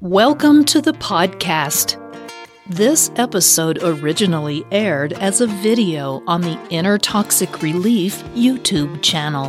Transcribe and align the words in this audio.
Welcome 0.00 0.64
to 0.66 0.80
the 0.80 0.92
podcast. 0.92 1.96
This 2.68 3.10
episode 3.16 3.82
originally 3.82 4.64
aired 4.70 5.12
as 5.14 5.40
a 5.40 5.48
video 5.48 6.22
on 6.28 6.40
the 6.42 6.56
Inner 6.70 6.98
Toxic 6.98 7.62
Relief 7.62 8.22
YouTube 8.26 9.02
channel. 9.02 9.46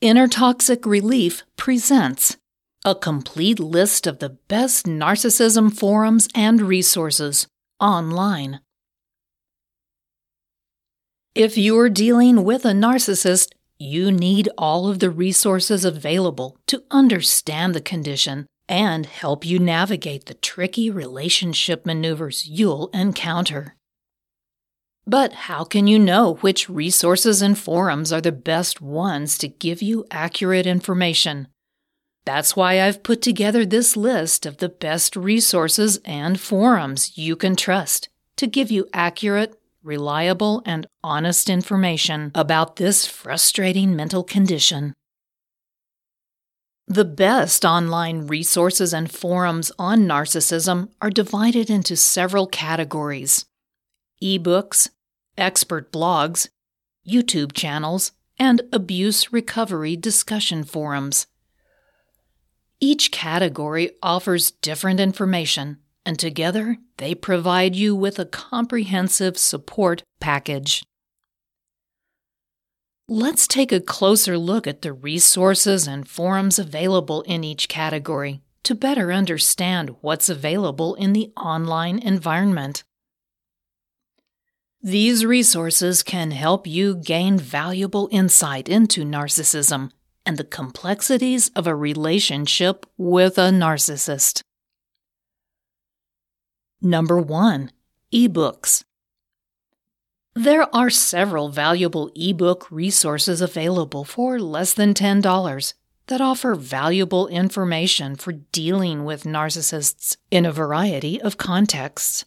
Inner 0.00 0.26
Toxic 0.26 0.86
Relief 0.86 1.44
presents 1.58 2.38
a 2.86 2.94
complete 2.94 3.60
list 3.60 4.06
of 4.06 4.20
the 4.20 4.30
best 4.30 4.86
narcissism 4.86 5.70
forums 5.70 6.28
and 6.34 6.62
resources 6.62 7.46
online. 7.78 8.60
If 11.34 11.58
you're 11.58 11.90
dealing 11.90 12.44
with 12.44 12.64
a 12.64 12.68
narcissist, 12.68 13.48
you 13.76 14.12
need 14.12 14.48
all 14.56 14.88
of 14.88 15.00
the 15.00 15.10
resources 15.10 15.84
available 15.84 16.56
to 16.68 16.84
understand 16.92 17.74
the 17.74 17.80
condition 17.80 18.46
and 18.68 19.04
help 19.04 19.44
you 19.44 19.58
navigate 19.58 20.26
the 20.26 20.34
tricky 20.34 20.90
relationship 20.90 21.84
maneuvers 21.84 22.46
you'll 22.46 22.86
encounter. 22.94 23.74
But 25.08 25.32
how 25.32 25.64
can 25.64 25.88
you 25.88 25.98
know 25.98 26.34
which 26.34 26.70
resources 26.70 27.42
and 27.42 27.58
forums 27.58 28.12
are 28.12 28.20
the 28.20 28.30
best 28.30 28.80
ones 28.80 29.36
to 29.38 29.48
give 29.48 29.82
you 29.82 30.06
accurate 30.12 30.68
information? 30.68 31.48
That's 32.24 32.54
why 32.54 32.80
I've 32.80 33.02
put 33.02 33.20
together 33.20 33.66
this 33.66 33.96
list 33.96 34.46
of 34.46 34.58
the 34.58 34.68
best 34.68 35.16
resources 35.16 35.98
and 36.04 36.40
forums 36.40 37.18
you 37.18 37.34
can 37.34 37.56
trust 37.56 38.08
to 38.36 38.46
give 38.46 38.70
you 38.70 38.86
accurate, 38.92 39.60
reliable, 39.84 40.62
and 40.64 40.86
honest 41.02 41.48
information 41.48 42.32
about 42.34 42.76
this 42.76 43.06
frustrating 43.06 43.94
mental 43.94 44.24
condition. 44.24 44.94
The 46.86 47.04
best 47.04 47.64
online 47.64 48.26
resources 48.26 48.92
and 48.92 49.10
forums 49.10 49.72
on 49.78 50.00
narcissism 50.06 50.88
are 51.00 51.10
divided 51.10 51.70
into 51.70 51.96
several 51.96 52.46
categories 52.46 53.46
ebooks, 54.22 54.88
expert 55.36 55.92
blogs, 55.92 56.48
YouTube 57.06 57.52
channels, 57.52 58.12
and 58.38 58.62
abuse 58.72 59.32
recovery 59.32 59.96
discussion 59.96 60.64
forums. 60.64 61.26
Each 62.80 63.10
category 63.10 63.92
offers 64.02 64.50
different 64.50 65.00
information 65.00 65.78
and 66.06 66.18
together 66.18 66.78
they 66.98 67.14
provide 67.14 67.74
you 67.74 67.94
with 67.94 68.18
a 68.18 68.26
comprehensive 68.26 69.38
support 69.38 70.02
package. 70.20 70.82
Let's 73.08 73.46
take 73.46 73.70
a 73.70 73.80
closer 73.80 74.38
look 74.38 74.66
at 74.66 74.82
the 74.82 74.92
resources 74.92 75.86
and 75.86 76.08
forums 76.08 76.58
available 76.58 77.22
in 77.22 77.44
each 77.44 77.68
category 77.68 78.40
to 78.62 78.74
better 78.74 79.12
understand 79.12 79.96
what's 80.00 80.30
available 80.30 80.94
in 80.94 81.12
the 81.12 81.30
online 81.36 81.98
environment. 81.98 82.82
These 84.82 85.24
resources 85.24 86.02
can 86.02 86.30
help 86.30 86.66
you 86.66 86.96
gain 86.96 87.38
valuable 87.38 88.08
insight 88.10 88.68
into 88.68 89.04
narcissism 89.04 89.90
and 90.26 90.36
the 90.36 90.44
complexities 90.44 91.50
of 91.56 91.66
a 91.66 91.76
relationship 91.76 92.86
with 92.96 93.36
a 93.38 93.50
narcissist. 93.50 94.42
Number 96.84 97.18
1. 97.18 97.70
Ebooks. 98.12 98.84
There 100.34 100.68
are 100.76 100.90
several 100.90 101.48
valuable 101.48 102.10
ebook 102.14 102.70
resources 102.70 103.40
available 103.40 104.04
for 104.04 104.38
less 104.38 104.74
than 104.74 104.92
$10 104.92 105.74
that 106.08 106.20
offer 106.20 106.54
valuable 106.54 107.26
information 107.28 108.16
for 108.16 108.32
dealing 108.32 109.06
with 109.06 109.24
narcissists 109.24 110.18
in 110.30 110.44
a 110.44 110.52
variety 110.52 111.18
of 111.22 111.38
contexts. 111.38 112.26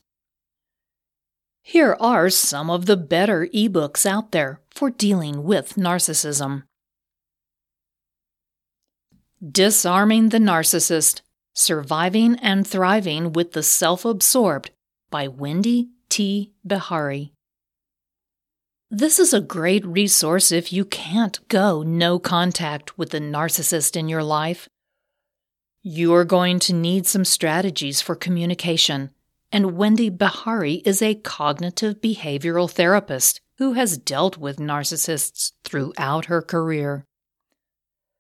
Here 1.61 1.95
are 1.99 2.31
some 2.31 2.71
of 2.71 2.87
the 2.87 2.97
better 2.97 3.47
ebooks 3.53 4.07
out 4.07 4.31
there 4.31 4.61
for 4.71 4.89
dealing 4.89 5.43
with 5.43 5.75
narcissism 5.75 6.63
Disarming 9.39 10.29
the 10.29 10.39
Narcissist 10.39 11.21
Surviving 11.59 12.35
and 12.35 12.68
Thriving 12.68 13.34
with 13.34 13.53
the 13.53 13.63
Self 13.63 14.06
Absorbed 14.06 14.69
by 15.09 15.28
Wendy 15.28 15.90
T. 16.07 16.51
Behary. 16.66 17.31
This 18.91 19.18
is 19.18 19.34
a 19.34 19.41
great 19.41 19.84
resource 19.84 20.51
if 20.51 20.72
you 20.72 20.85
can't 20.85 21.40
go 21.47 21.81
no 21.81 22.19
contact 22.19 23.00
with 23.00 23.09
the 23.09 23.19
narcissist 23.19 23.95
in 23.95 24.07
your 24.07 24.22
life. 24.22 24.69
You 25.81 26.13
are 26.13 26.25
going 26.25 26.59
to 26.59 26.73
need 26.73 27.07
some 27.07 27.25
strategies 27.25 28.01
for 28.01 28.16
communication, 28.16 29.09
and 29.51 29.75
Wendy 29.75 30.12
Behary 30.12 30.84
is 30.85 31.01
a 31.01 31.16
cognitive 31.16 32.01
behavioral 32.01 32.69
therapist 32.69 33.41
who 33.57 33.74
has 33.74 33.97
dealt 33.97 34.38
with 34.38 34.57
narcissists 34.57 35.53
throughout 35.63 36.25
her 36.25 36.44
career. 36.44 37.06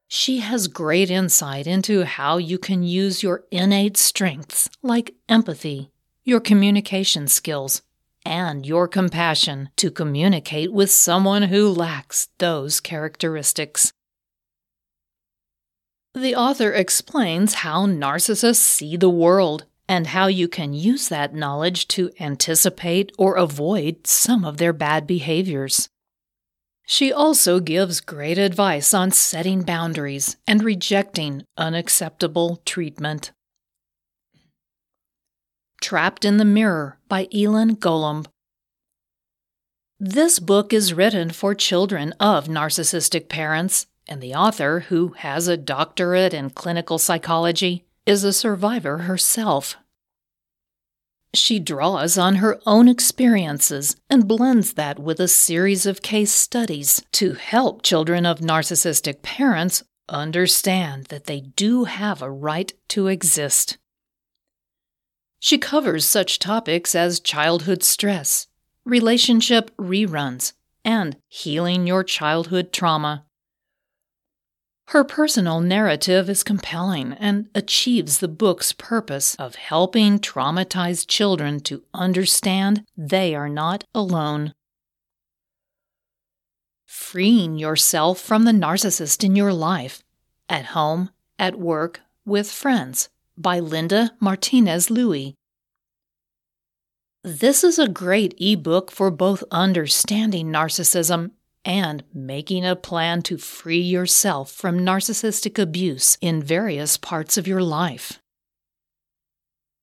She 0.07 0.39
has 0.39 0.67
great 0.67 1.11
insight 1.11 1.67
into 1.67 2.05
how 2.05 2.37
you 2.37 2.57
can 2.57 2.81
use 2.81 3.21
your 3.21 3.43
innate 3.51 3.97
strengths 3.97 4.69
like 4.81 5.15
empathy, 5.27 5.91
your 6.23 6.39
communication 6.39 7.27
skills, 7.27 7.81
and 8.25 8.65
your 8.65 8.87
compassion 8.87 9.69
to 9.75 9.91
communicate 9.91 10.71
with 10.71 10.91
someone 10.91 11.43
who 11.43 11.67
lacks 11.69 12.29
those 12.37 12.79
characteristics. 12.79 13.91
The 16.13 16.35
author 16.35 16.71
explains 16.71 17.55
how 17.55 17.85
narcissists 17.85 18.55
see 18.55 18.97
the 18.97 19.09
world 19.09 19.65
and 19.89 20.07
how 20.07 20.27
you 20.27 20.47
can 20.47 20.73
use 20.73 21.09
that 21.09 21.33
knowledge 21.33 21.87
to 21.89 22.11
anticipate 22.19 23.11
or 23.17 23.35
avoid 23.35 24.07
some 24.07 24.43
of 24.43 24.57
their 24.57 24.73
bad 24.73 25.05
behaviors. 25.05 25.89
She 26.89 27.11
also 27.11 27.59
gives 27.59 27.99
great 27.99 28.37
advice 28.37 28.93
on 28.93 29.11
setting 29.11 29.61
boundaries 29.61 30.37
and 30.47 30.63
rejecting 30.63 31.43
unacceptable 31.57 32.61
treatment. 32.65 33.33
Trapped 35.81 36.23
in 36.23 36.37
the 36.37 36.45
Mirror 36.45 36.97
by 37.09 37.27
Elan 37.35 37.75
Golomb. 37.75 38.25
This 39.99 40.39
book 40.39 40.71
is 40.71 40.93
written 40.93 41.31
for 41.31 41.53
children 41.53 42.13
of 42.21 42.47
narcissistic 42.47 43.27
parents, 43.27 43.87
and 44.07 44.21
the 44.21 44.33
author, 44.33 44.85
who 44.87 45.09
has 45.17 45.49
a 45.49 45.57
doctorate 45.57 46.33
in 46.33 46.51
clinical 46.51 46.97
psychology, 46.97 47.83
is 48.05 48.23
a 48.23 48.31
survivor 48.31 48.99
herself. 48.99 49.75
She 51.37 51.59
draws 51.59 52.17
on 52.17 52.37
her 52.37 52.59
own 52.65 52.87
experiences 52.87 53.95
and 54.09 54.27
blends 54.27 54.73
that 54.73 54.97
with 54.97 55.19
a 55.19 55.27
series 55.27 55.85
of 55.85 56.01
case 56.01 56.31
studies 56.31 57.03
to 57.11 57.33
help 57.33 57.83
children 57.83 58.25
of 58.25 58.39
narcissistic 58.39 59.21
parents 59.21 59.83
understand 60.09 61.05
that 61.05 61.25
they 61.25 61.41
do 61.41 61.83
have 61.83 62.23
a 62.23 62.31
right 62.31 62.73
to 62.89 63.05
exist. 63.05 63.77
She 65.39 65.59
covers 65.59 66.05
such 66.05 66.39
topics 66.39 66.95
as 66.95 67.19
childhood 67.19 67.83
stress, 67.83 68.47
relationship 68.83 69.69
reruns, 69.77 70.53
and 70.83 71.17
healing 71.27 71.85
your 71.85 72.03
childhood 72.03 72.73
trauma. 72.73 73.26
Her 74.91 75.03
personal 75.03 75.59
narrative 75.59 76.29
is 76.29 76.45
compelling 76.45 77.11
and 77.19 77.49
achieves 77.53 78.19
the 78.19 78.29
book's 78.29 78.71
purpose 78.71 79.35
of 79.35 79.55
helping 79.55 80.17
traumatized 80.17 81.07
children 81.07 81.59
to 81.61 81.83
understand 81.93 82.85
they 82.95 83.35
are 83.35 83.49
not 83.49 83.83
alone. 83.93 84.53
Freeing 86.85 87.57
yourself 87.57 88.21
from 88.21 88.45
the 88.45 88.53
narcissist 88.53 89.25
in 89.25 89.35
your 89.35 89.51
life, 89.51 90.03
at 90.47 90.67
home, 90.67 91.09
at 91.37 91.59
work, 91.59 91.99
with 92.25 92.49
friends, 92.49 93.09
by 93.37 93.59
Linda 93.59 94.11
Martinez 94.21 94.87
Lewi. 94.87 95.33
This 97.25 97.65
is 97.65 97.77
a 97.77 97.89
great 97.89 98.35
ebook 98.37 98.89
for 98.89 99.11
both 99.11 99.43
understanding 99.51 100.47
narcissism 100.47 101.31
and 101.67 102.01
making 102.13 102.65
a 102.65 102.77
plan 102.77 103.21
to 103.21 103.37
free 103.37 103.81
yourself 103.81 104.49
from 104.49 104.79
narcissistic 104.79 105.59
abuse 105.59 106.17
in 106.21 106.41
various 106.41 106.95
parts 106.95 107.37
of 107.37 107.45
your 107.45 107.61
life. 107.61 108.19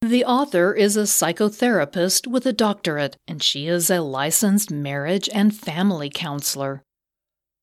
The 0.01 0.25
author 0.25 0.73
is 0.73 0.97
a 0.97 1.03
psychotherapist 1.03 2.27
with 2.27 2.47
a 2.47 2.53
doctorate, 2.53 3.17
and 3.29 3.43
she 3.43 3.69
is 3.69 3.91
a 3.91 4.01
licensed 4.01 4.71
marriage 4.71 5.29
and 5.33 5.55
family 5.55 6.11
counselor. 6.11 6.83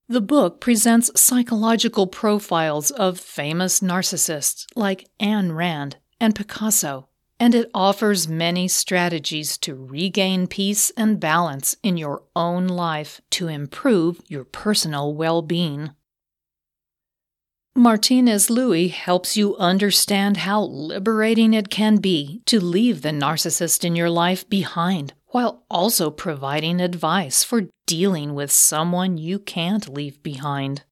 The 0.07 0.21
book 0.21 0.61
presents 0.61 1.09
psychological 1.19 2.05
profiles 2.05 2.91
of 2.91 3.19
famous 3.19 3.79
narcissists 3.79 4.65
like 4.75 5.07
Ayn 5.19 5.55
Rand 5.55 5.97
and 6.19 6.35
Picasso, 6.35 7.07
and 7.41 7.55
it 7.55 7.71
offers 7.73 8.27
many 8.27 8.67
strategies 8.67 9.57
to 9.57 9.73
regain 9.73 10.45
peace 10.45 10.91
and 10.95 11.19
balance 11.19 11.75
in 11.81 11.97
your 11.97 12.21
own 12.35 12.67
life 12.67 13.19
to 13.31 13.47
improve 13.47 14.21
your 14.27 14.43
personal 14.43 15.11
well 15.15 15.41
being. 15.41 15.89
Martinez 17.75 18.47
Lewi 18.47 18.91
helps 18.91 19.35
you 19.35 19.57
understand 19.57 20.37
how 20.37 20.61
liberating 20.61 21.55
it 21.55 21.71
can 21.71 21.97
be 21.97 22.43
to 22.45 22.59
leave 22.59 23.01
the 23.01 23.09
narcissist 23.09 23.83
in 23.83 23.95
your 23.95 24.11
life 24.11 24.47
behind 24.47 25.15
while 25.29 25.63
also 25.67 26.11
providing 26.11 26.79
advice 26.79 27.43
for 27.43 27.63
dealing 27.87 28.35
with 28.35 28.51
someone 28.51 29.17
you 29.17 29.39
can't 29.39 29.91
leave 29.91 30.21
behind. 30.21 30.83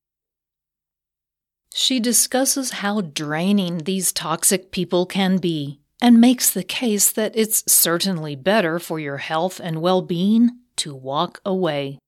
She 1.75 1.99
discusses 1.99 2.71
how 2.71 3.01
draining 3.01 3.79
these 3.79 4.11
toxic 4.11 4.71
people 4.71 5.05
can 5.05 5.37
be 5.37 5.79
and 6.01 6.21
makes 6.21 6.49
the 6.51 6.63
case 6.63 7.11
that 7.11 7.33
it's 7.35 7.63
certainly 7.71 8.35
better 8.35 8.79
for 8.79 8.99
your 8.99 9.17
health 9.17 9.59
and 9.63 9.81
well 9.81 10.01
being 10.01 10.51
to 10.77 10.95
walk 10.95 11.41
away. 11.45 11.99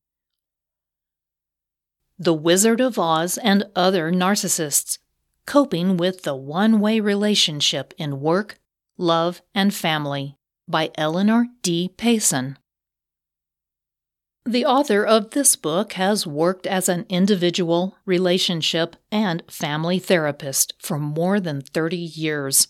The 2.18 2.34
Wizard 2.34 2.80
of 2.80 3.00
Oz 3.00 3.38
and 3.40 3.66
Other 3.76 4.12
Narcissists 4.12 5.00
Coping 5.46 5.98
with 5.98 6.22
the 6.22 6.36
One 6.36 6.80
Way 6.80 7.00
Relationship 7.00 7.94
in 7.98 8.22
Work, 8.22 8.60
Love, 8.98 9.42
and 9.56 9.74
Family 9.74 10.36
by 10.68 10.92
Eleanor 10.96 11.48
D. 11.64 11.90
Payson. 11.98 12.58
The 14.46 14.66
author 14.66 15.06
of 15.06 15.32
this 15.32 15.56
book 15.56 15.94
has 15.94 16.26
worked 16.26 16.66
as 16.66 16.88
an 16.88 17.06
individual, 17.10 17.98
relationship, 18.06 18.96
and 19.12 19.44
family 19.50 20.00
therapist 20.00 20.74
for 20.80 20.98
more 20.98 21.40
than 21.40 21.62
30 21.62 21.98
years. 21.98 22.68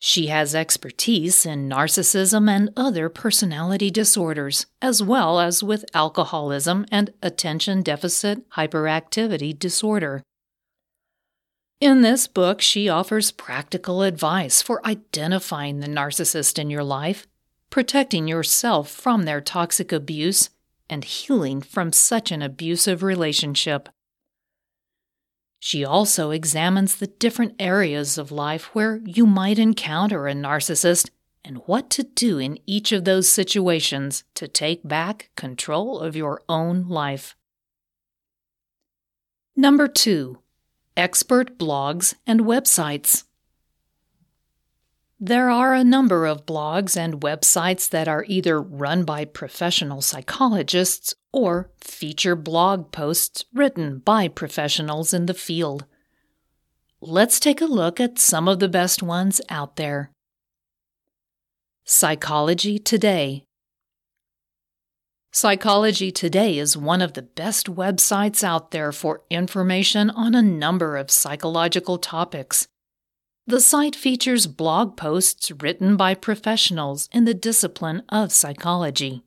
She 0.00 0.28
has 0.28 0.54
expertise 0.54 1.44
in 1.44 1.68
narcissism 1.68 2.48
and 2.48 2.70
other 2.76 3.08
personality 3.08 3.90
disorders, 3.90 4.66
as 4.80 5.02
well 5.02 5.40
as 5.40 5.62
with 5.62 5.84
alcoholism 5.92 6.86
and 6.92 7.12
attention 7.20 7.82
deficit 7.82 8.48
hyperactivity 8.50 9.58
disorder. 9.58 10.22
In 11.80 12.02
this 12.02 12.26
book, 12.26 12.60
she 12.60 12.88
offers 12.88 13.32
practical 13.32 14.02
advice 14.02 14.62
for 14.62 14.84
identifying 14.86 15.80
the 15.80 15.88
narcissist 15.88 16.58
in 16.58 16.70
your 16.70 16.84
life, 16.84 17.26
protecting 17.70 18.28
yourself 18.28 18.88
from 18.90 19.24
their 19.24 19.40
toxic 19.40 19.92
abuse, 19.92 20.50
and 20.88 21.04
healing 21.04 21.60
from 21.60 21.92
such 21.92 22.32
an 22.32 22.40
abusive 22.40 23.02
relationship. 23.02 23.88
She 25.58 25.84
also 25.84 26.30
examines 26.30 26.96
the 26.96 27.08
different 27.08 27.54
areas 27.58 28.16
of 28.16 28.30
life 28.30 28.74
where 28.74 29.00
you 29.04 29.26
might 29.26 29.58
encounter 29.58 30.28
a 30.28 30.34
narcissist 30.34 31.10
and 31.44 31.58
what 31.66 31.90
to 31.90 32.02
do 32.02 32.38
in 32.38 32.58
each 32.66 32.92
of 32.92 33.04
those 33.04 33.28
situations 33.28 34.24
to 34.34 34.46
take 34.46 34.86
back 34.86 35.30
control 35.36 35.98
of 35.98 36.14
your 36.14 36.42
own 36.48 36.88
life. 36.88 37.34
Number 39.56 39.88
two, 39.88 40.38
expert 40.96 41.58
blogs 41.58 42.14
and 42.26 42.40
websites. 42.42 43.24
There 45.18 45.50
are 45.50 45.74
a 45.74 45.82
number 45.82 46.26
of 46.26 46.46
blogs 46.46 46.96
and 46.96 47.20
websites 47.20 47.90
that 47.90 48.06
are 48.06 48.24
either 48.28 48.62
run 48.62 49.04
by 49.04 49.24
professional 49.24 50.00
psychologists 50.00 51.14
or 51.32 51.70
feature 51.80 52.36
blog 52.36 52.90
posts 52.92 53.44
written 53.52 53.98
by 53.98 54.28
professionals 54.28 55.12
in 55.12 55.26
the 55.26 55.34
field. 55.34 55.84
Let's 57.00 57.38
take 57.38 57.60
a 57.60 57.66
look 57.66 58.00
at 58.00 58.18
some 58.18 58.48
of 58.48 58.58
the 58.58 58.68
best 58.68 59.02
ones 59.02 59.40
out 59.48 59.76
there. 59.76 60.10
Psychology 61.84 62.78
Today 62.78 63.44
Psychology 65.30 66.10
Today 66.10 66.58
is 66.58 66.76
one 66.76 67.02
of 67.02 67.12
the 67.12 67.22
best 67.22 67.66
websites 67.66 68.42
out 68.42 68.70
there 68.70 68.92
for 68.92 69.22
information 69.30 70.10
on 70.10 70.34
a 70.34 70.42
number 70.42 70.96
of 70.96 71.10
psychological 71.10 71.98
topics. 71.98 72.66
The 73.46 73.60
site 73.60 73.94
features 73.94 74.46
blog 74.46 74.96
posts 74.96 75.50
written 75.50 75.96
by 75.96 76.14
professionals 76.14 77.08
in 77.12 77.24
the 77.24 77.34
discipline 77.34 78.02
of 78.08 78.32
psychology. 78.32 79.22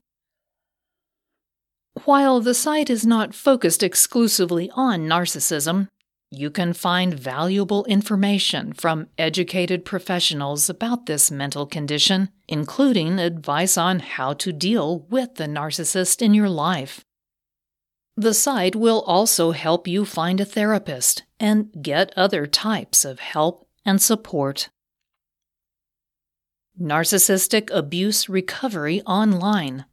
While 2.05 2.39
the 2.39 2.53
site 2.53 2.89
is 2.89 3.05
not 3.05 3.35
focused 3.35 3.83
exclusively 3.83 4.71
on 4.73 5.01
narcissism, 5.01 5.89
you 6.33 6.49
can 6.49 6.71
find 6.71 7.13
valuable 7.13 7.83
information 7.85 8.71
from 8.71 9.07
educated 9.17 9.83
professionals 9.83 10.69
about 10.69 11.05
this 11.05 11.29
mental 11.29 11.65
condition, 11.65 12.29
including 12.47 13.19
advice 13.19 13.77
on 13.77 13.99
how 13.99 14.31
to 14.33 14.53
deal 14.53 14.99
with 15.09 15.35
the 15.35 15.45
narcissist 15.45 16.21
in 16.21 16.33
your 16.33 16.49
life. 16.49 17.03
The 18.15 18.33
site 18.33 18.75
will 18.75 19.01
also 19.01 19.51
help 19.51 19.87
you 19.87 20.05
find 20.05 20.39
a 20.39 20.45
therapist 20.45 21.23
and 21.39 21.69
get 21.81 22.13
other 22.15 22.47
types 22.47 23.03
of 23.03 23.19
help 23.19 23.67
and 23.85 24.01
support. 24.01 24.69
Narcissistic 26.79 27.69
Abuse 27.71 28.29
Recovery 28.29 29.01
Online. 29.01 29.85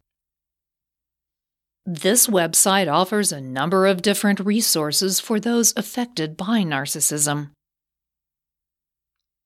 This 1.90 2.26
website 2.26 2.92
offers 2.92 3.32
a 3.32 3.40
number 3.40 3.86
of 3.86 4.02
different 4.02 4.40
resources 4.40 5.20
for 5.20 5.40
those 5.40 5.72
affected 5.74 6.36
by 6.36 6.60
narcissism. 6.62 7.52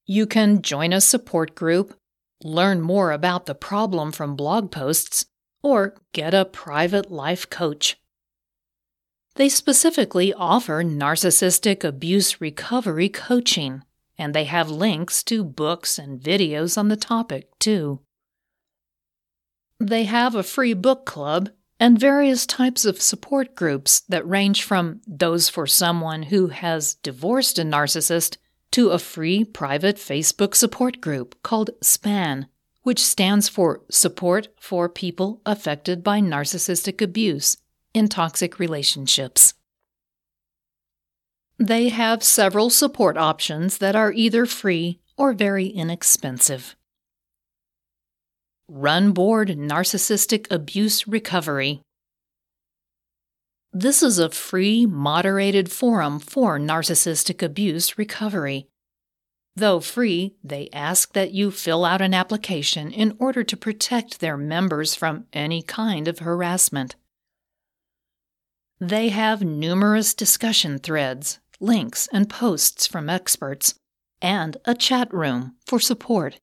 You 0.06 0.26
can 0.26 0.60
join 0.60 0.92
a 0.92 1.00
support 1.00 1.54
group, 1.54 1.94
learn 2.42 2.80
more 2.80 3.12
about 3.12 3.46
the 3.46 3.54
problem 3.54 4.10
from 4.10 4.34
blog 4.34 4.72
posts, 4.72 5.26
or 5.62 5.94
get 6.12 6.34
a 6.34 6.44
private 6.44 7.12
life 7.12 7.48
coach. 7.48 7.96
They 9.36 9.48
specifically 9.48 10.34
offer 10.34 10.82
narcissistic 10.82 11.84
abuse 11.84 12.40
recovery 12.40 13.08
coaching 13.08 13.84
and 14.18 14.34
they 14.34 14.46
have 14.46 14.68
links 14.68 15.22
to 15.22 15.44
books 15.44 15.96
and 15.96 16.20
videos 16.20 16.76
on 16.76 16.88
the 16.88 16.96
topic, 16.96 17.56
too. 17.60 18.00
They 19.78 20.02
have 20.04 20.34
a 20.34 20.42
free 20.42 20.74
book 20.74 21.06
club 21.06 21.50
and 21.82 21.99
various 21.99 22.46
types 22.46 22.84
of 22.84 23.02
support 23.02 23.56
groups 23.56 24.02
that 24.08 24.25
range 24.29 24.62
from 24.62 25.00
those 25.05 25.49
for 25.49 25.67
someone 25.67 26.23
who 26.23 26.46
has 26.46 26.94
divorced 26.94 27.58
a 27.58 27.62
narcissist 27.62 28.37
to 28.70 28.90
a 28.90 29.00
free 29.00 29.44
private 29.44 29.96
Facebook 29.96 30.55
support 30.55 31.00
group 31.00 31.34
called 31.43 31.70
SPAN, 31.81 32.46
which 32.82 33.02
stands 33.02 33.49
for 33.49 33.81
Support 33.90 34.46
for 34.61 34.88
People 34.88 35.43
Affected 35.44 36.05
by 36.05 36.20
Narcissistic 36.20 37.03
Abuse 37.03 37.56
in 37.93 38.06
Toxic 38.06 38.60
Relationships. 38.60 39.55
They 41.58 41.89
have 41.89 42.22
several 42.22 42.70
support 42.70 43.17
options 43.17 43.79
that 43.79 43.96
are 43.96 44.12
either 44.12 44.46
free 44.46 45.01
or 45.17 45.32
very 45.32 45.67
inexpensive. 45.67 46.77
Run 48.74 49.12
Board 49.12 49.48
Narcissistic 49.48 50.50
Abuse 50.50 51.06
Recovery. 51.06 51.82
This 53.70 54.02
is 54.02 54.19
a 54.19 54.31
free, 54.31 54.86
moderated 54.86 55.70
forum 55.70 56.19
for 56.19 56.58
narcissistic 56.58 57.43
abuse 57.43 57.98
recovery. 57.98 58.67
Though 59.55 59.81
free, 59.81 60.36
they 60.43 60.70
ask 60.72 61.12
that 61.12 61.32
you 61.32 61.50
fill 61.50 61.84
out 61.84 62.00
an 62.00 62.14
application 62.14 62.91
in 62.91 63.14
order 63.19 63.44
to 63.44 63.58
protect 63.58 64.20
their 64.20 64.38
members 64.38 64.94
from 64.94 65.26
any 65.34 65.60
kind 65.60 66.08
of 66.08 66.20
harassment. 66.20 66.96
They 68.81 69.10
have 69.10 69.43
numerous 69.43 70.14
discussion 70.14 70.79
threads, 70.79 71.41
links 71.60 72.08
and 72.10 72.26
posts 72.26 72.86
from 72.86 73.10
experts, 73.10 73.74
and 74.22 74.56
a 74.64 74.74
chat 74.74 75.12
room 75.12 75.56
for 75.67 75.79
support. 75.79 76.41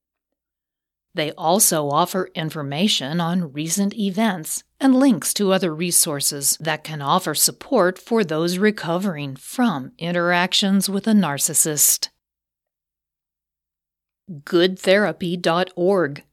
They 1.16 1.32
also 1.32 1.90
offer 1.90 2.30
information 2.36 3.20
on 3.20 3.52
recent 3.52 3.96
events 3.96 4.64
and 4.80 4.96
links 4.96 5.34
to 5.36 5.52
other 5.52 5.74
resources 5.74 6.56
that 6.60 6.84
can 6.84 7.02
offer 7.02 7.34
support 7.34 7.98
for 7.98 8.24
those 8.24 8.58
recovering 8.58 9.36
from 9.36 9.92
interactions 9.98 10.88
with 10.90 11.08
a 11.08 11.12
narcissist. 11.12 12.10
GoodTherapy.org 14.32 16.24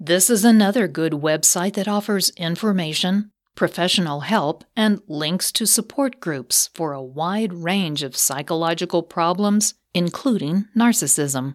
This 0.00 0.30
is 0.30 0.44
another 0.44 0.88
good 0.88 1.12
website 1.12 1.74
that 1.74 1.86
offers 1.86 2.30
information, 2.30 3.30
professional 3.54 4.20
help, 4.20 4.64
and 4.74 5.00
links 5.06 5.52
to 5.52 5.66
support 5.66 6.18
groups 6.18 6.68
for 6.74 6.92
a 6.92 7.02
wide 7.02 7.52
range 7.52 8.02
of 8.02 8.16
psychological 8.16 9.04
problems, 9.04 9.74
including 9.94 10.64
narcissism. 10.76 11.54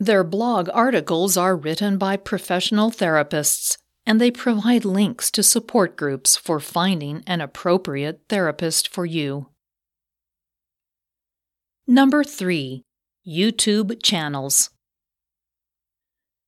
Their 0.00 0.22
blog 0.22 0.68
articles 0.72 1.36
are 1.36 1.56
written 1.56 1.98
by 1.98 2.16
professional 2.16 2.92
therapists, 2.92 3.76
and 4.06 4.20
they 4.20 4.30
provide 4.30 4.84
links 4.84 5.28
to 5.32 5.42
support 5.42 5.96
groups 5.96 6.36
for 6.36 6.60
finding 6.60 7.24
an 7.26 7.40
appropriate 7.40 8.20
therapist 8.28 8.86
for 8.86 9.04
you. 9.04 9.48
Number 11.86 12.22
3. 12.22 12.84
YouTube 13.26 14.00
channels. 14.02 14.70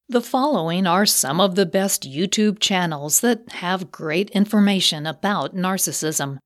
The 0.08 0.20
following 0.20 0.86
are 0.86 1.06
some 1.06 1.40
of 1.40 1.56
the 1.56 1.66
best 1.66 2.08
YouTube 2.08 2.60
channels 2.60 3.20
that 3.20 3.50
have 3.52 3.90
great 3.90 4.30
information 4.30 5.06
about 5.06 5.56
narcissism. 5.56 6.38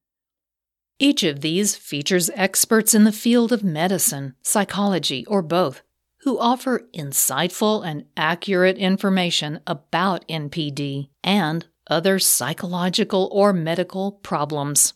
Each 0.99 1.23
of 1.23 1.43
these 1.43 1.77
features 1.77 2.31
experts 2.35 2.95
in 2.95 3.05
the 3.05 3.13
field 3.13 3.53
of 3.53 3.63
medicine, 3.63 4.37
psychology, 4.43 5.27
or 5.27 5.43
both, 5.43 5.83
who 6.25 6.38
offer 6.38 6.88
insightful 6.95 7.87
and 7.87 8.07
accurate 8.16 8.78
information 8.78 9.61
about 9.66 10.26
NPD 10.26 11.11
and 11.23 11.66
other 11.88 12.19
psychological 12.19 13.28
or 13.31 13.52
medical 13.52 14.12
problems. 14.12 14.95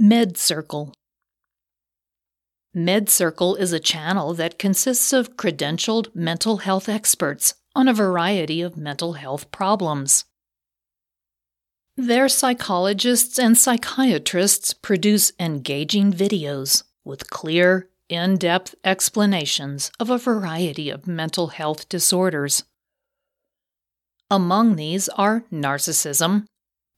MedCircle 0.00 0.92
MedCircle 2.76 3.58
is 3.58 3.72
a 3.72 3.80
channel 3.80 4.32
that 4.34 4.60
consists 4.60 5.12
of 5.12 5.36
credentialed 5.36 6.14
mental 6.14 6.58
health 6.58 6.88
experts 6.88 7.54
on 7.74 7.88
a 7.88 7.94
variety 7.94 8.60
of 8.60 8.76
mental 8.76 9.14
health 9.14 9.50
problems. 9.50 10.24
Their 11.96 12.28
psychologists 12.28 13.40
and 13.40 13.58
psychiatrists 13.58 14.72
produce 14.72 15.32
engaging 15.40 16.12
videos 16.12 16.84
with 17.04 17.28
clear, 17.28 17.88
in 18.08 18.36
depth 18.36 18.74
explanations 18.84 19.90
of 20.00 20.10
a 20.10 20.18
variety 20.18 20.90
of 20.90 21.06
mental 21.06 21.48
health 21.48 21.88
disorders. 21.88 22.64
Among 24.30 24.76
these 24.76 25.08
are 25.10 25.44
narcissism, 25.52 26.46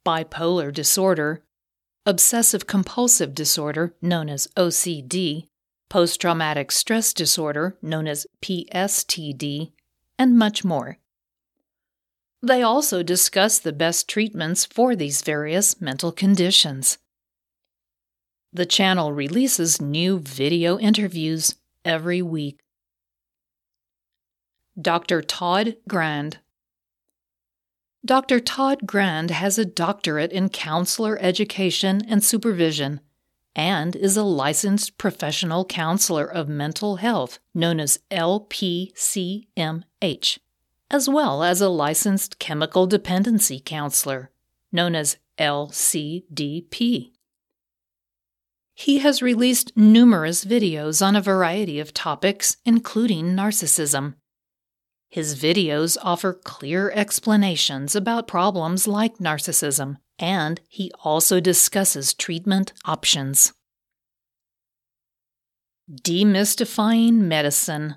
bipolar 0.06 0.72
disorder, 0.72 1.42
obsessive 2.06 2.66
compulsive 2.66 3.34
disorder, 3.34 3.94
known 4.02 4.28
as 4.28 4.48
OCD, 4.56 5.46
post 5.88 6.20
traumatic 6.20 6.72
stress 6.72 7.12
disorder, 7.12 7.76
known 7.82 8.06
as 8.06 8.26
PSTD, 8.42 9.72
and 10.18 10.38
much 10.38 10.64
more. 10.64 10.98
They 12.42 12.62
also 12.62 13.02
discuss 13.02 13.58
the 13.58 13.72
best 13.72 14.08
treatments 14.08 14.64
for 14.64 14.96
these 14.96 15.22
various 15.22 15.80
mental 15.80 16.10
conditions. 16.10 16.98
The 18.52 18.66
channel 18.66 19.12
releases 19.12 19.80
new 19.80 20.18
video 20.18 20.76
interviews 20.76 21.54
every 21.84 22.20
week. 22.20 22.58
Dr. 24.80 25.22
Todd 25.22 25.76
Grande 25.86 26.38
Dr. 28.04 28.40
Todd 28.40 28.86
Grande 28.86 29.30
has 29.30 29.56
a 29.56 29.64
doctorate 29.64 30.32
in 30.32 30.48
counselor 30.48 31.16
education 31.20 32.02
and 32.08 32.24
supervision 32.24 33.00
and 33.54 33.94
is 33.94 34.16
a 34.16 34.24
licensed 34.24 34.98
professional 34.98 35.64
counselor 35.64 36.24
of 36.24 36.48
mental 36.48 36.96
health 36.96 37.38
known 37.54 37.78
as 37.78 38.00
LPCMH, 38.10 39.44
as 40.90 41.08
well 41.08 41.44
as 41.44 41.60
a 41.60 41.68
licensed 41.68 42.40
chemical 42.40 42.88
dependency 42.88 43.60
counselor 43.60 44.32
known 44.72 44.96
as 44.96 45.18
LCDP. 45.38 47.12
He 48.80 49.00
has 49.00 49.20
released 49.20 49.76
numerous 49.76 50.42
videos 50.42 51.06
on 51.06 51.14
a 51.14 51.20
variety 51.20 51.78
of 51.80 51.92
topics, 51.92 52.56
including 52.64 53.36
narcissism. 53.36 54.14
His 55.10 55.38
videos 55.38 55.98
offer 56.00 56.32
clear 56.32 56.90
explanations 56.92 57.94
about 57.94 58.26
problems 58.26 58.88
like 58.88 59.18
narcissism 59.18 59.98
and 60.18 60.62
he 60.66 60.90
also 61.04 61.40
discusses 61.40 62.14
treatment 62.14 62.72
options. 62.86 63.52
Demystifying 65.92 67.16
Medicine 67.16 67.96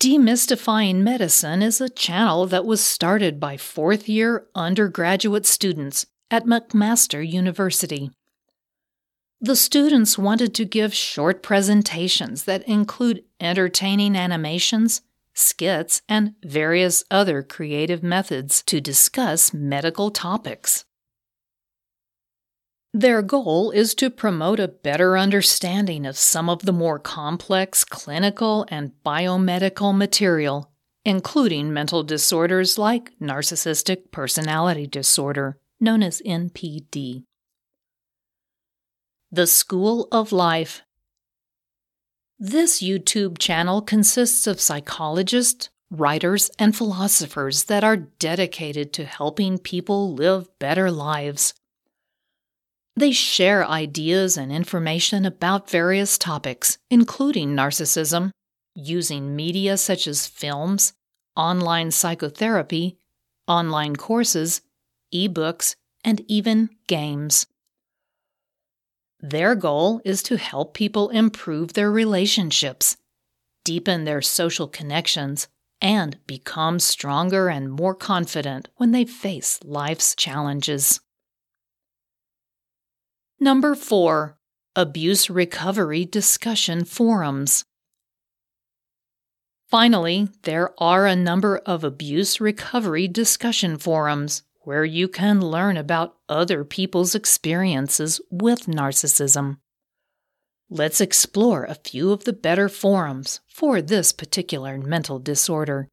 Demystifying 0.00 0.96
Medicine 0.96 1.62
is 1.62 1.80
a 1.80 1.88
channel 1.88 2.46
that 2.46 2.64
was 2.64 2.80
started 2.84 3.38
by 3.38 3.56
fourth 3.56 4.08
year 4.08 4.48
undergraduate 4.56 5.46
students 5.46 6.04
at 6.32 6.46
McMaster 6.46 7.24
University. 7.24 8.10
The 9.40 9.54
students 9.54 10.18
wanted 10.18 10.52
to 10.56 10.64
give 10.64 10.92
short 10.92 11.44
presentations 11.44 12.42
that 12.44 12.66
include 12.66 13.22
entertaining 13.38 14.16
animations, 14.16 15.02
skits, 15.32 16.02
and 16.08 16.34
various 16.42 17.04
other 17.08 17.44
creative 17.44 18.02
methods 18.02 18.64
to 18.64 18.80
discuss 18.80 19.54
medical 19.54 20.10
topics. 20.10 20.84
Their 22.92 23.22
goal 23.22 23.70
is 23.70 23.94
to 23.96 24.10
promote 24.10 24.58
a 24.58 24.66
better 24.66 25.16
understanding 25.16 26.04
of 26.04 26.16
some 26.16 26.48
of 26.48 26.62
the 26.62 26.72
more 26.72 26.98
complex 26.98 27.84
clinical 27.84 28.66
and 28.68 28.90
biomedical 29.06 29.96
material, 29.96 30.72
including 31.04 31.72
mental 31.72 32.02
disorders 32.02 32.76
like 32.76 33.16
narcissistic 33.20 34.10
personality 34.10 34.88
disorder, 34.88 35.58
known 35.78 36.02
as 36.02 36.20
NPD. 36.26 37.22
The 39.30 39.46
School 39.46 40.08
of 40.10 40.32
Life 40.32 40.82
this 42.40 42.80
YouTube 42.80 43.38
channel 43.38 43.82
consists 43.82 44.46
of 44.46 44.60
psychologists, 44.60 45.70
writers, 45.90 46.52
and 46.56 46.76
philosophers 46.76 47.64
that 47.64 47.82
are 47.82 47.96
dedicated 47.96 48.92
to 48.92 49.04
helping 49.04 49.58
people 49.58 50.14
live 50.14 50.46
better 50.60 50.88
lives. 50.92 51.52
They 52.94 53.10
share 53.10 53.66
ideas 53.66 54.36
and 54.36 54.52
information 54.52 55.24
about 55.24 55.68
various 55.68 56.16
topics, 56.16 56.78
including 56.90 57.56
narcissism, 57.56 58.30
using 58.76 59.34
media 59.34 59.76
such 59.76 60.06
as 60.06 60.28
films, 60.28 60.92
online 61.34 61.90
psychotherapy, 61.90 62.98
online 63.48 63.96
courses, 63.96 64.60
ebooks, 65.12 65.74
and 66.04 66.22
even 66.28 66.70
games. 66.86 67.46
Their 69.20 69.56
goal 69.56 70.00
is 70.04 70.22
to 70.24 70.36
help 70.36 70.74
people 70.74 71.08
improve 71.10 71.72
their 71.72 71.90
relationships, 71.90 72.96
deepen 73.64 74.04
their 74.04 74.22
social 74.22 74.68
connections, 74.68 75.48
and 75.80 76.18
become 76.26 76.78
stronger 76.78 77.48
and 77.48 77.70
more 77.70 77.94
confident 77.94 78.68
when 78.76 78.92
they 78.92 79.04
face 79.04 79.58
life's 79.64 80.14
challenges. 80.14 81.00
Number 83.40 83.74
4. 83.74 84.36
Abuse 84.76 85.28
Recovery 85.28 86.04
Discussion 86.04 86.84
Forums. 86.84 87.64
Finally, 89.68 90.28
there 90.44 90.72
are 90.82 91.06
a 91.06 91.16
number 91.16 91.58
of 91.58 91.84
abuse 91.84 92.40
recovery 92.40 93.06
discussion 93.06 93.76
forums 93.76 94.42
where 94.68 94.84
you 94.84 95.08
can 95.08 95.40
learn 95.40 95.78
about 95.78 96.18
other 96.28 96.62
people's 96.62 97.14
experiences 97.14 98.20
with 98.30 98.66
narcissism. 98.66 99.56
Let's 100.68 101.00
explore 101.00 101.64
a 101.64 101.74
few 101.74 102.12
of 102.12 102.24
the 102.24 102.34
better 102.34 102.68
forums 102.68 103.40
for 103.48 103.80
this 103.80 104.12
particular 104.12 104.76
mental 104.76 105.20
disorder. 105.20 105.88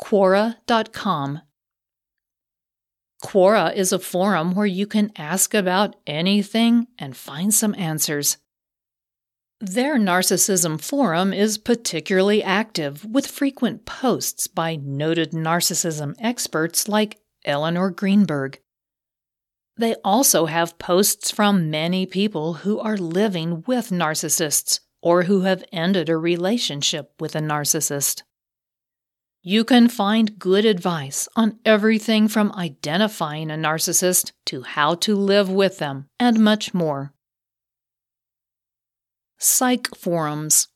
Quora.com 0.00 1.40
Quora 3.24 3.74
is 3.74 3.90
a 3.90 3.98
forum 3.98 4.54
where 4.54 4.64
you 4.64 4.86
can 4.86 5.10
ask 5.16 5.54
about 5.54 5.96
anything 6.06 6.86
and 6.96 7.16
find 7.16 7.52
some 7.52 7.74
answers. 7.76 8.36
Their 9.64 9.96
narcissism 9.96 10.80
forum 10.80 11.32
is 11.32 11.56
particularly 11.56 12.42
active 12.42 13.04
with 13.04 13.28
frequent 13.28 13.84
posts 13.84 14.48
by 14.48 14.74
noted 14.74 15.30
narcissism 15.30 16.16
experts 16.18 16.88
like 16.88 17.20
Elinor 17.44 17.90
Greenberg. 17.90 18.60
They 19.76 19.94
also 20.02 20.46
have 20.46 20.80
posts 20.80 21.30
from 21.30 21.70
many 21.70 22.06
people 22.06 22.54
who 22.54 22.80
are 22.80 22.96
living 22.96 23.62
with 23.68 23.90
narcissists 23.90 24.80
or 25.00 25.22
who 25.22 25.42
have 25.42 25.62
ended 25.72 26.08
a 26.08 26.16
relationship 26.16 27.12
with 27.20 27.36
a 27.36 27.40
narcissist. 27.40 28.22
You 29.44 29.62
can 29.62 29.88
find 29.88 30.40
good 30.40 30.64
advice 30.64 31.28
on 31.36 31.60
everything 31.64 32.26
from 32.26 32.50
identifying 32.56 33.48
a 33.48 33.54
narcissist 33.54 34.32
to 34.46 34.62
how 34.62 34.96
to 34.96 35.14
live 35.14 35.48
with 35.48 35.78
them 35.78 36.08
and 36.18 36.40
much 36.40 36.74
more. 36.74 37.12
Psych 39.44 39.92
forums. 39.96 40.68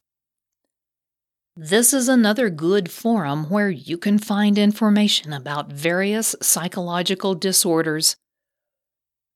This 1.57 1.95
is 1.95 2.09
another 2.09 2.51
good 2.51 2.91
forum 2.91 3.49
where 3.49 3.71
you 3.71 3.97
can 3.97 4.19
find 4.19 4.59
information 4.59 5.33
about 5.33 5.73
various 5.73 6.35
psychological 6.43 7.37
disorders. 7.37 8.17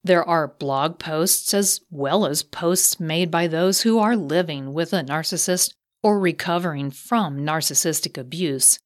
There 0.03 0.29
are 0.29 0.57
blog 0.59 0.99
posts 0.99 1.55
as 1.55 1.81
well 1.93 2.27
as 2.27 2.43
posts 2.43 2.99
made 2.99 3.31
by 3.31 3.47
those 3.47 3.83
who 3.83 4.01
are 4.01 4.17
living 4.17 4.73
with 4.73 4.93
a 4.93 5.05
narcissist 5.05 5.75
or 6.03 6.19
recovering 6.19 6.91
from 6.91 7.47
narcissistic 7.47 8.19
abuse. 8.19 8.81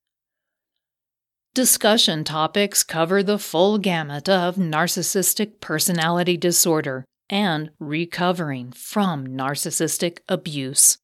Discussion 1.54 2.22
topics 2.22 2.82
cover 2.82 3.22
the 3.22 3.38
full 3.38 3.78
gamut 3.78 4.28
of 4.28 4.56
narcissistic 4.56 5.60
personality 5.60 6.36
disorder 6.36 7.06
and 7.34 7.68
recovering 7.80 8.70
from 8.70 9.26
narcissistic 9.26 10.18
abuse. 10.28 10.98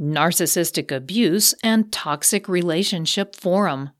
Narcissistic 0.00 0.90
Abuse 0.90 1.54
and 1.62 1.92
Toxic 1.92 2.48
Relationship 2.48 3.36
Forum. 3.36 3.90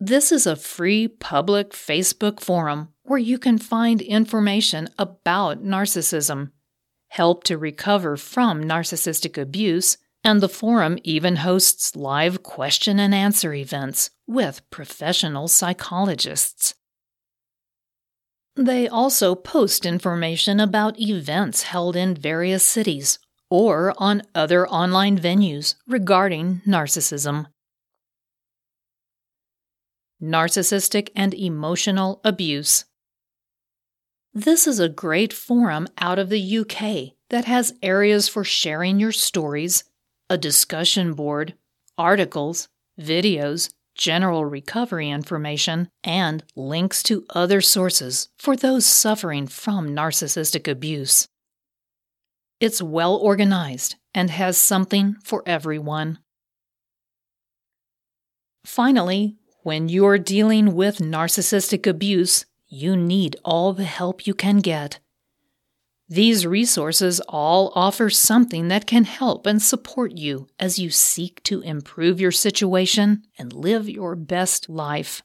This 0.00 0.32
is 0.32 0.46
a 0.46 0.56
free 0.56 1.06
public 1.06 1.72
Facebook 1.72 2.40
forum 2.40 2.88
where 3.02 3.18
you 3.18 3.38
can 3.38 3.58
find 3.58 4.00
information 4.00 4.88
about 4.98 5.62
narcissism, 5.62 6.52
help 7.08 7.44
to 7.44 7.58
recover 7.58 8.16
from 8.16 8.64
narcissistic 8.64 9.36
abuse, 9.36 9.98
and 10.24 10.40
the 10.40 10.48
forum 10.48 10.98
even 11.04 11.36
hosts 11.36 11.94
live 11.94 12.42
question 12.42 12.98
and 12.98 13.14
answer 13.14 13.52
events 13.52 14.08
with 14.26 14.62
professional 14.70 15.46
psychologists. 15.46 16.72
They 18.58 18.88
also 18.88 19.36
post 19.36 19.86
information 19.86 20.58
about 20.58 20.98
events 20.98 21.62
held 21.62 21.94
in 21.94 22.16
various 22.16 22.66
cities 22.66 23.20
or 23.48 23.94
on 23.98 24.22
other 24.34 24.68
online 24.68 25.16
venues 25.16 25.76
regarding 25.86 26.62
narcissism. 26.66 27.46
Narcissistic 30.20 31.10
and 31.14 31.32
emotional 31.34 32.20
abuse. 32.24 32.84
This 34.34 34.66
is 34.66 34.80
a 34.80 34.88
great 34.88 35.32
forum 35.32 35.86
out 35.98 36.18
of 36.18 36.28
the 36.28 36.58
UK 36.58 37.14
that 37.30 37.44
has 37.44 37.74
areas 37.80 38.26
for 38.26 38.42
sharing 38.42 38.98
your 38.98 39.12
stories, 39.12 39.84
a 40.28 40.36
discussion 40.36 41.14
board, 41.14 41.54
articles, 41.96 42.68
videos, 43.00 43.70
general 43.98 44.46
recovery 44.46 45.10
information, 45.10 45.90
and 46.02 46.42
links 46.56 47.02
to 47.02 47.26
other 47.30 47.60
sources 47.60 48.30
for 48.38 48.56
those 48.56 48.86
suffering 48.86 49.46
from 49.46 49.90
narcissistic 49.90 50.66
abuse. 50.66 51.28
It's 52.60 52.80
well 52.80 53.14
organized 53.16 53.96
and 54.14 54.30
has 54.30 54.56
something 54.56 55.16
for 55.22 55.42
everyone. 55.44 56.18
Finally, 58.64 59.36
when 59.62 59.88
you're 59.88 60.18
dealing 60.18 60.74
with 60.74 60.98
narcissistic 60.98 61.86
abuse, 61.86 62.46
you 62.68 62.96
need 62.96 63.36
all 63.44 63.72
the 63.72 63.84
help 63.84 64.26
you 64.26 64.34
can 64.34 64.58
get. 64.58 65.00
These 66.10 66.46
resources 66.46 67.20
all 67.28 67.70
offer 67.74 68.08
something 68.08 68.68
that 68.68 68.86
can 68.86 69.04
help 69.04 69.46
and 69.46 69.60
support 69.60 70.12
you 70.12 70.48
as 70.58 70.78
you 70.78 70.88
seek 70.88 71.42
to 71.44 71.60
improve 71.60 72.18
your 72.18 72.32
situation 72.32 73.24
and 73.38 73.52
live 73.52 73.90
your 73.90 74.16
best 74.16 74.70
life. 74.70 75.22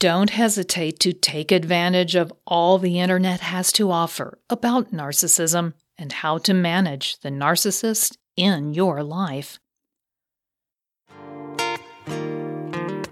Don't 0.00 0.30
hesitate 0.30 0.98
to 1.00 1.12
take 1.12 1.52
advantage 1.52 2.16
of 2.16 2.32
all 2.44 2.78
the 2.78 2.98
internet 2.98 3.38
has 3.38 3.70
to 3.72 3.92
offer 3.92 4.40
about 4.50 4.90
narcissism 4.90 5.74
and 5.96 6.12
how 6.12 6.38
to 6.38 6.52
manage 6.52 7.20
the 7.20 7.28
narcissist 7.28 8.16
in 8.36 8.74
your 8.74 9.04
life. 9.04 9.60